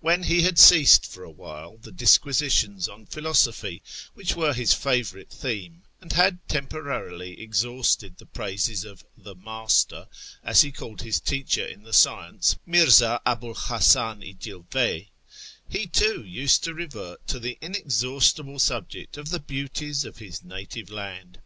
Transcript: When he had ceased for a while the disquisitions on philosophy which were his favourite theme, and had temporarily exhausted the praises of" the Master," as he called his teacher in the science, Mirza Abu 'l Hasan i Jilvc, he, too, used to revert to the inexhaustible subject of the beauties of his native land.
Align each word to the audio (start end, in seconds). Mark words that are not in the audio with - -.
When 0.00 0.24
he 0.24 0.42
had 0.42 0.58
ceased 0.58 1.06
for 1.06 1.22
a 1.22 1.30
while 1.30 1.76
the 1.76 1.92
disquisitions 1.92 2.88
on 2.88 3.06
philosophy 3.06 3.80
which 4.12 4.34
were 4.34 4.52
his 4.54 4.72
favourite 4.72 5.30
theme, 5.30 5.84
and 6.00 6.12
had 6.12 6.40
temporarily 6.48 7.40
exhausted 7.40 8.16
the 8.18 8.26
praises 8.26 8.84
of" 8.84 9.04
the 9.26 9.36
Master," 9.36 10.08
as 10.42 10.62
he 10.62 10.72
called 10.72 11.02
his 11.02 11.20
teacher 11.20 11.64
in 11.64 11.84
the 11.84 11.92
science, 11.92 12.56
Mirza 12.66 13.20
Abu 13.24 13.50
'l 13.50 13.54
Hasan 13.54 14.24
i 14.24 14.34
Jilvc, 14.36 15.10
he, 15.68 15.86
too, 15.86 16.24
used 16.24 16.64
to 16.64 16.74
revert 16.74 17.24
to 17.28 17.38
the 17.38 17.56
inexhaustible 17.60 18.58
subject 18.58 19.16
of 19.16 19.28
the 19.30 19.38
beauties 19.38 20.04
of 20.04 20.16
his 20.18 20.42
native 20.42 20.90
land. 20.90 21.38